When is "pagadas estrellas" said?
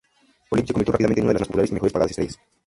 1.93-2.39